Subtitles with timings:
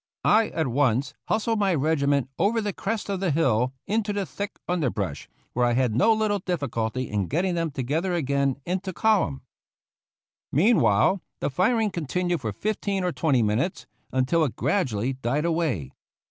[0.25, 4.57] I at once hustled my regiment over the crest of the hill into the thick
[4.67, 9.43] underbrush, where I had no little difficulty in getting them together again into column.
[10.51, 15.91] Meanwhile the firing continued for fifteen or twenty minutes, until it gradually died away.